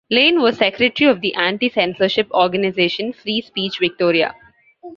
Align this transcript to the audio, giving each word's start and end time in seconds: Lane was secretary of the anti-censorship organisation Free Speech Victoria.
Lane 0.09 0.41
was 0.41 0.57
secretary 0.57 1.07
of 1.11 1.21
the 1.21 1.35
anti-censorship 1.35 2.31
organisation 2.31 3.13
Free 3.13 3.39
Speech 3.39 3.77
Victoria. 3.79 4.33